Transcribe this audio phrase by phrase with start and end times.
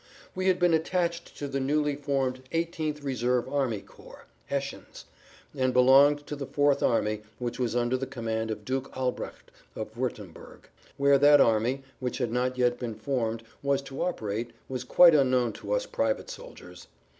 [0.33, 5.05] We had been attached to the newly formed 18th Reserve Army Corps (Hessians)
[5.55, 9.95] and belonged to the Fourth Army which was under the command of Duke Albrecht of
[9.95, 10.61] Wurttemberg.
[10.97, 15.53] Where that army, which had not yet been formed, was to operate was quite unknown
[15.53, 16.87] to us private soldiers.